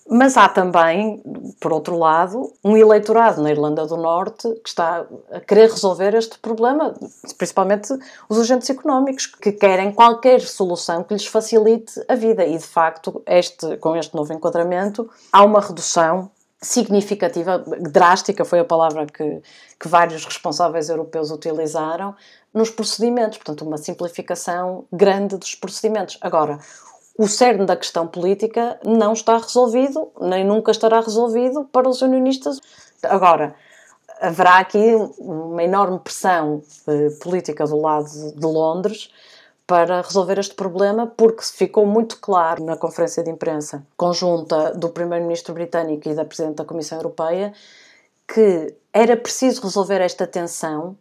mas 0.10 0.36
há 0.36 0.50
também, 0.50 1.24
por 1.60 1.72
outro 1.72 1.98
lado, 1.98 2.52
um 2.64 2.76
eleitorado 2.76 3.42
na 3.42 3.52
Irlanda 3.52 3.86
do 3.86 3.96
Norte 3.96 4.50
que 4.62 4.70
está 4.70 5.06
a 5.32 5.40
querer 5.40 5.70
resolver 5.70 6.14
este 6.16 6.40
problema, 6.40 6.94
principalmente 7.38 7.98
os 8.28 8.38
agentes 8.38 8.70
económicos, 8.70 9.26
que 9.26 9.52
querem 9.52 9.92
qualquer 9.92 10.42
solução 10.42 11.04
que 11.04 11.14
lhes 11.14 11.26
facilite 11.26 11.94
a 12.08 12.16
vida. 12.16 12.46
E, 12.46 12.58
de 12.58 12.66
facto, 12.66 13.22
este, 13.26 13.78
com 13.78 13.96
este 13.96 14.16
novo 14.16 14.34
enquadramento, 14.34 15.10
há 15.32 15.44
uma 15.44 15.62
redução 15.62 16.30
significativa, 16.62 17.58
drástica 17.80 18.46
foi 18.46 18.60
a 18.60 18.66
palavra 18.66 19.08
que, 19.08 19.42
que 19.80 19.88
vários 19.88 20.24
responsáveis 20.24 20.90
europeus 20.90 21.32
utilizaram, 21.32 22.16
nos 22.54 22.70
procedimentos. 22.70 23.38
Portanto, 23.38 23.66
uma 23.66 23.78
simplificação 23.78 24.86
grande 24.92 25.38
dos 25.38 25.56
procedimentos. 25.56 26.18
Agora, 26.22 26.60
o 27.18 27.28
cerne 27.28 27.66
da 27.66 27.76
questão 27.76 28.08
política 28.08 28.80
não 28.86 29.14
está 29.14 29.38
resolvido, 29.38 30.12
nem 30.20 30.46
nunca 30.46 30.72
estará 30.72 31.00
resolvido 31.00 31.66
para 31.72 31.90
os 31.90 32.02
unionistas. 32.02 32.60
Agora, 33.04 33.56
haverá 34.20 34.60
aqui 34.60 34.96
uma 35.18 35.64
enorme 35.64 36.00
pressão 36.00 36.62
eh, 36.88 37.10
política 37.22 37.66
do 37.66 37.80
lado 37.80 38.08
de 38.36 38.46
Londres 38.46 39.10
para 39.72 40.02
resolver 40.02 40.38
este 40.38 40.54
problema, 40.54 41.08
porque 41.08 41.46
ficou 41.46 41.86
muito 41.86 42.20
claro 42.20 42.62
na 42.62 42.76
conferência 42.76 43.24
de 43.24 43.30
imprensa 43.30 43.88
conjunta 43.96 44.74
do 44.74 44.90
Primeiro-Ministro 44.90 45.54
britânico 45.54 46.10
e 46.10 46.14
da 46.14 46.26
Presidente 46.26 46.58
da 46.58 46.66
Comissão 46.66 46.98
Europeia 46.98 47.54
que 48.28 48.76
era 48.92 49.16
preciso 49.16 49.62
resolver 49.62 50.02
esta 50.02 50.28
tensão. 50.28 50.98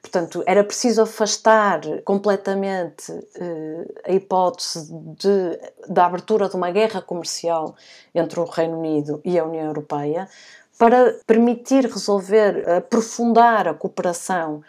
Portanto, 0.00 0.40
era 0.46 0.62
preciso 0.62 1.02
afastar 1.02 1.80
completamente 2.04 3.10
uh, 3.10 3.92
a 4.04 4.12
hipótese 4.12 4.88
de, 4.92 5.58
da 5.88 6.06
abertura 6.06 6.48
de 6.48 6.54
uma 6.54 6.70
guerra 6.70 7.02
comercial 7.02 7.74
entre 8.14 8.38
o 8.38 8.44
Reino 8.44 8.78
Unido 8.78 9.20
e 9.24 9.36
a 9.36 9.44
União 9.44 9.66
Europeia 9.66 10.28
para 10.78 11.18
permitir 11.26 11.86
resolver, 11.86 12.68
aprofundar 12.70 13.66
a 13.66 13.74
cooperação 13.74 14.62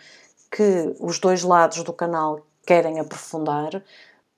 que 0.50 0.95
os 1.00 1.19
dois 1.19 1.43
lados 1.43 1.83
do 1.83 1.93
canal 1.93 2.39
querem 2.65 3.00
aprofundar, 3.00 3.82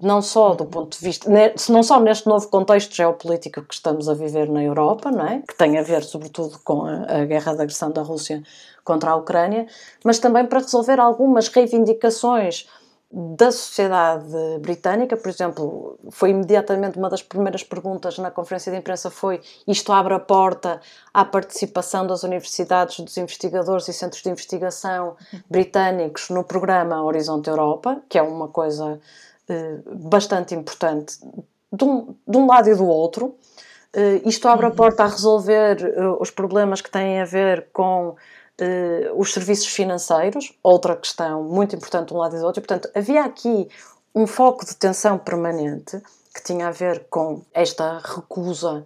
não 0.02 0.22
só 0.22 0.54
do 0.54 0.66
ponto 0.66 0.98
de 0.98 1.04
vista, 1.04 1.30
não 1.70 1.82
só 1.82 2.00
neste 2.00 2.28
novo 2.28 2.48
contexto 2.50 2.94
geopolítico 2.94 3.62
que 3.62 3.74
estamos 3.74 4.10
a 4.10 4.14
viver 4.14 4.50
na 4.50 4.62
Europa, 4.64 5.10
não 5.10 5.26
é? 5.26 5.42
que 5.48 5.56
tem 5.58 5.78
a 5.78 5.82
ver 5.82 6.04
sobretudo 6.04 6.60
com 6.64 6.86
a, 6.86 7.22
a 7.22 7.26
guerra 7.26 7.54
de 7.56 7.62
agressão 7.62 7.92
da 7.92 8.02
Rússia 8.02 8.44
contra 8.84 9.12
a 9.12 9.16
Ucrânia, 9.16 9.68
mas 10.04 10.20
também 10.20 10.46
para 10.46 10.60
resolver 10.60 11.00
algumas 11.00 11.48
reivindicações 11.48 12.68
da 13.18 13.50
sociedade 13.50 14.28
britânica, 14.60 15.16
por 15.16 15.30
exemplo, 15.30 15.98
foi 16.12 16.32
imediatamente 16.32 16.98
uma 16.98 17.10
das 17.10 17.24
primeiras 17.24 17.64
perguntas 17.64 18.18
na 18.18 18.30
conferência 18.30 18.70
de 18.70 18.78
imprensa 18.78 19.10
foi 19.10 19.40
isto 19.66 19.94
abre 19.94 20.14
a 20.14 20.20
porta 20.20 20.82
à 21.14 21.24
participação 21.24 22.06
das 22.06 22.24
universidades, 22.24 23.00
dos 23.00 23.16
investigadores 23.16 23.88
e 23.88 23.94
centros 23.94 24.22
de 24.22 24.30
investigação 24.30 25.16
britânicos 25.50 26.30
no 26.30 26.44
programa 26.44 27.02
Horizonte 27.02 27.50
Europa, 27.50 28.02
que 28.10 28.18
é 28.18 28.22
uma 28.22 28.50
coisa 28.50 29.00
eh, 29.48 29.80
bastante 29.86 30.54
importante 30.54 31.18
de 31.72 31.86
um, 31.86 32.14
de 32.28 32.38
um, 32.38 32.46
lado 32.46 32.70
e 32.70 32.76
do 32.76 32.86
outro. 32.86 33.38
Eh, 33.94 34.24
isto 34.26 34.46
abre 34.50 34.66
a 34.66 34.70
uhum. 34.70 34.76
porta 34.76 35.04
a 35.04 35.08
resolver 35.08 35.82
eh, 35.82 36.08
os 36.20 36.32
problemas 36.32 36.82
que 36.82 36.92
têm 36.92 37.22
a 37.22 37.26
ver 37.26 37.70
com 37.72 38.18
os 39.16 39.34
serviços 39.34 39.68
financeiros, 39.68 40.54
outra 40.64 40.96
questão 40.96 41.44
muito 41.44 41.76
importante 41.76 42.10
de 42.10 42.14
um 42.14 42.18
lado 42.18 42.36
e 42.36 42.40
do 42.40 42.46
outro. 42.46 42.62
Portanto, 42.62 42.90
havia 42.96 43.24
aqui 43.24 43.68
um 44.14 44.26
foco 44.26 44.66
de 44.66 44.76
tensão 44.76 45.18
permanente 45.18 46.02
que 46.34 46.44
tinha 46.44 46.68
a 46.68 46.72
ver 46.72 47.06
com 47.10 47.42
esta 47.54 48.00
recusa 48.00 48.86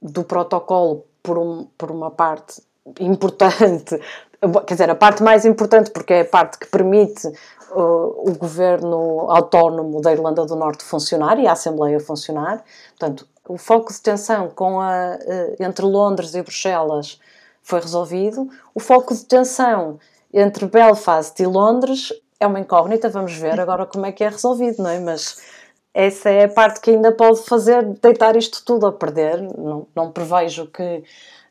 do 0.00 0.24
protocolo 0.24 1.04
por, 1.22 1.38
um, 1.38 1.66
por 1.78 1.90
uma 1.90 2.10
parte 2.10 2.62
importante, 3.00 3.98
quer 4.66 4.74
dizer, 4.74 4.90
a 4.90 4.94
parte 4.94 5.22
mais 5.22 5.44
importante 5.44 5.90
porque 5.90 6.12
é 6.12 6.20
a 6.20 6.24
parte 6.24 6.58
que 6.58 6.66
permite 6.66 7.26
uh, 7.26 8.30
o 8.30 8.36
governo 8.36 9.30
autónomo 9.30 10.00
da 10.00 10.12
Irlanda 10.12 10.44
do 10.44 10.54
Norte 10.54 10.84
funcionar 10.84 11.38
e 11.38 11.46
a 11.46 11.52
Assembleia 11.52 11.98
funcionar. 11.98 12.62
Portanto, 12.90 13.26
o 13.48 13.56
foco 13.56 13.92
de 13.92 14.00
tensão 14.00 14.50
com 14.50 14.80
a, 14.80 15.16
uh, 15.16 15.62
entre 15.62 15.84
Londres 15.86 16.34
e 16.34 16.42
Bruxelas 16.42 17.18
foi 17.64 17.80
resolvido. 17.80 18.48
O 18.72 18.78
foco 18.78 19.12
de 19.12 19.24
tensão 19.24 19.98
entre 20.32 20.66
Belfast 20.66 21.42
e 21.42 21.46
Londres 21.46 22.12
é 22.38 22.46
uma 22.46 22.60
incógnita, 22.60 23.08
vamos 23.08 23.32
ver 23.34 23.58
agora 23.58 23.86
como 23.86 24.06
é 24.06 24.12
que 24.12 24.22
é 24.22 24.28
resolvido, 24.28 24.82
não 24.82 24.90
é? 24.90 25.00
Mas 25.00 25.40
essa 25.92 26.28
é 26.28 26.44
a 26.44 26.48
parte 26.48 26.80
que 26.80 26.90
ainda 26.90 27.10
pode 27.10 27.42
fazer 27.42 27.82
deitar 28.02 28.36
isto 28.36 28.62
tudo 28.64 28.86
a 28.86 28.92
perder. 28.92 29.40
Não, 29.40 29.86
não 29.94 30.12
prevejo 30.12 30.66
que 30.66 31.02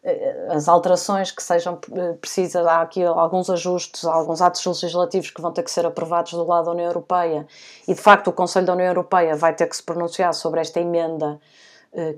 eh, 0.03 0.48
as 0.50 0.67
alterações 0.67 1.32
que 1.32 1.41
sejam 1.41 1.79
eh, 1.96 2.13
precisas, 2.20 2.65
há 2.67 2.82
aqui 2.82 3.01
alguns 3.03 3.50
ajustes, 3.50 4.03
alguns 4.03 4.41
atos 4.41 4.65
legislativos 4.65 5.32
que 5.32 5.41
vão 5.41 5.51
ter 5.51 5.63
que 5.63 5.72
ser 5.72 5.86
aprovados 5.86 6.34
do 6.34 6.46
lado 6.46 6.65
da 6.65 6.72
União 6.72 6.88
Europeia 6.88 7.48
e 7.88 7.93
de 7.93 8.01
facto 8.01 8.27
o 8.27 8.34
Conselho 8.34 8.65
da 8.65 8.74
União 8.74 8.88
Europeia 8.88 9.36
vai 9.36 9.55
ter 9.55 9.65
que 9.67 9.75
se 9.75 9.84
pronunciar 9.84 10.34
sobre 10.34 10.60
esta 10.60 10.79
emenda 10.79 11.39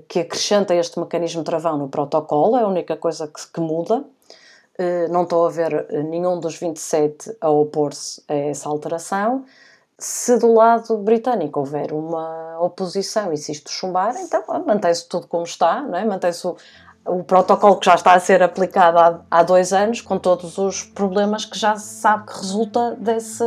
que 0.08 0.20
acrescenta 0.20 0.74
este 0.74 0.98
mecanismo 0.98 1.44
travão 1.44 1.76
no 1.76 1.88
protocolo, 1.88 2.56
é 2.56 2.62
a 2.62 2.66
única 2.66 2.96
coisa 2.96 3.28
que, 3.28 3.46
que 3.52 3.60
muda. 3.60 4.04
Eh, 4.78 5.08
não 5.08 5.22
estou 5.22 5.46
a 5.46 5.50
ver 5.50 5.86
eh, 5.88 6.02
nenhum 6.02 6.38
dos 6.38 6.56
27 6.58 7.36
a 7.40 7.48
opor-se 7.48 8.22
a 8.28 8.34
essa 8.34 8.68
alteração. 8.68 9.44
Se 9.98 10.38
do 10.38 10.52
lado 10.52 10.98
britânico 10.98 11.60
houver 11.60 11.92
uma 11.92 12.58
oposição 12.60 13.32
e 13.32 13.38
se 13.38 13.52
isto 13.52 13.70
chumbar, 13.70 14.14
então 14.16 14.42
mantém-se 14.66 15.08
tudo 15.08 15.26
como 15.26 15.44
está, 15.44 15.80
não 15.80 15.96
é? 15.96 16.04
mantém-se 16.04 16.46
o, 16.46 16.56
o, 17.06 17.24
protocolo 17.24 17.78
que 17.78 17.86
já 17.86 17.94
está 17.94 18.12
a 18.12 18.20
ser 18.20 18.42
aplicado 18.42 18.98
há, 18.98 19.20
há, 19.30 19.42
dois 19.42 19.72
anos, 19.72 20.02
com 20.02 20.18
todos 20.18 20.58
os 20.58 20.82
problemas 20.82 21.46
que 21.46 21.58
já 21.58 21.76
se 21.76 22.00
sabe 22.00 22.26
que 22.26 22.34
resulta 22.34 22.94
desse, 23.00 23.44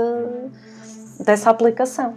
dessa 1.20 1.52
aplicação. 1.52 2.16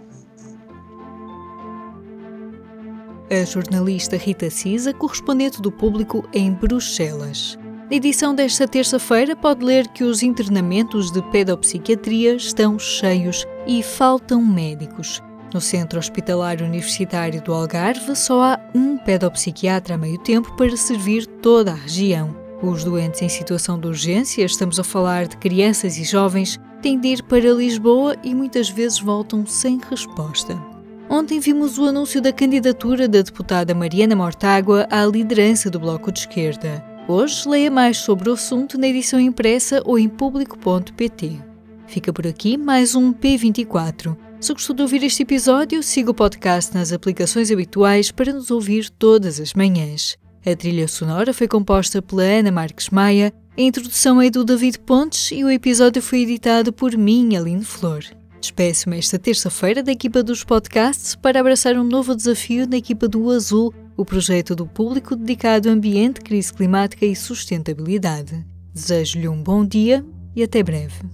A 3.41 3.45
jornalista 3.45 4.15
Rita 4.15 4.49
Cisa, 4.49 4.93
correspondente 4.93 5.61
do 5.61 5.71
público 5.71 6.27
em 6.33 6.51
Bruxelas. 6.51 7.57
Na 7.89 7.97
edição 7.97 8.33
desta 8.33 8.67
terça-feira, 8.67 9.35
pode 9.35 9.63
ler 9.63 9.87
que 9.87 10.03
os 10.03 10.23
internamentos 10.23 11.11
de 11.11 11.21
pedopsiquiatria 11.31 12.35
estão 12.35 12.77
cheios 12.77 13.45
e 13.67 13.81
faltam 13.81 14.43
médicos. 14.43 15.21
No 15.53 15.61
Centro 15.61 15.99
Hospitalar 15.99 16.61
Universitário 16.61 17.41
do 17.41 17.53
Algarve, 17.53 18.15
só 18.15 18.41
há 18.41 18.59
um 18.73 18.97
pedopsiquiatra 18.97 19.95
a 19.95 19.97
meio 19.97 20.17
tempo 20.17 20.55
para 20.55 20.75
servir 20.75 21.25
toda 21.25 21.71
a 21.71 21.75
região. 21.75 22.35
Os 22.61 22.83
doentes 22.83 23.21
em 23.21 23.29
situação 23.29 23.79
de 23.79 23.87
urgência, 23.87 24.43
estamos 24.43 24.79
a 24.79 24.83
falar 24.83 25.27
de 25.27 25.37
crianças 25.37 25.97
e 25.97 26.03
jovens, 26.03 26.59
têm 26.81 26.99
de 26.99 27.09
ir 27.09 27.23
para 27.23 27.51
Lisboa 27.51 28.15
e 28.23 28.33
muitas 28.33 28.69
vezes 28.69 28.99
voltam 28.99 29.45
sem 29.45 29.79
resposta. 29.89 30.72
Ontem 31.13 31.39
vimos 31.39 31.77
o 31.77 31.85
anúncio 31.85 32.19
da 32.19 32.33
candidatura 32.33 33.07
da 33.07 33.21
deputada 33.21 33.75
Mariana 33.75 34.15
Mortágua 34.15 34.87
à 34.89 35.05
liderança 35.05 35.69
do 35.69 35.79
Bloco 35.79 36.11
de 36.11 36.21
Esquerda. 36.21 36.83
Hoje 37.07 37.47
leia 37.47 37.69
mais 37.69 37.97
sobre 37.97 38.31
o 38.31 38.33
assunto 38.33 38.79
na 38.79 38.87
edição 38.87 39.19
impressa 39.19 39.79
ou 39.85 39.99
em 39.99 40.09
público.pt. 40.09 41.39
Fica 41.85 42.11
por 42.11 42.25
aqui 42.25 42.57
mais 42.57 42.95
um 42.95 43.13
P24. 43.13 44.17
Se 44.41 44.53
gostou 44.53 44.75
de 44.75 44.81
ouvir 44.81 45.03
este 45.03 45.21
episódio, 45.21 45.83
siga 45.83 46.09
o 46.09 46.15
podcast 46.15 46.73
nas 46.73 46.91
aplicações 46.91 47.51
habituais 47.51 48.09
para 48.09 48.33
nos 48.33 48.49
ouvir 48.49 48.89
todas 48.89 49.39
as 49.39 49.53
manhãs. 49.53 50.17
A 50.43 50.55
trilha 50.55 50.87
sonora 50.87 51.31
foi 51.31 51.47
composta 51.47 52.01
pela 52.01 52.23
Ana 52.23 52.51
Marques 52.51 52.89
Maia, 52.89 53.31
a 53.55 53.61
introdução 53.61 54.19
é 54.19 54.31
do 54.31 54.43
David 54.43 54.79
Pontes 54.79 55.29
e 55.31 55.43
o 55.43 55.51
episódio 55.51 56.01
foi 56.01 56.21
editado 56.21 56.73
por 56.73 56.97
mim, 56.97 57.35
Aline 57.35 57.63
Flor. 57.63 58.03
Despeço-me 58.43 58.97
esta 58.97 59.17
terça-feira 59.17 59.81
da 59.81 59.93
equipa 59.93 60.21
dos 60.21 60.43
podcasts 60.43 61.15
para 61.15 61.39
abraçar 61.39 61.77
um 61.77 61.83
novo 61.85 62.13
desafio 62.13 62.67
na 62.67 62.75
equipa 62.75 63.07
do 63.07 63.29
Azul, 63.31 63.73
o 63.95 64.03
projeto 64.03 64.53
do 64.53 64.67
público 64.67 65.15
dedicado 65.15 65.69
ao 65.69 65.75
ambiente, 65.75 66.19
crise 66.19 66.53
climática 66.53 67.05
e 67.05 67.15
sustentabilidade. 67.15 68.45
Desejo-lhe 68.73 69.29
um 69.29 69.41
bom 69.41 69.65
dia 69.65 70.05
e 70.35 70.43
até 70.43 70.61
breve. 70.61 71.05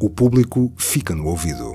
O 0.00 0.08
público 0.08 0.72
fica 0.78 1.14
no 1.14 1.26
ouvido. 1.26 1.74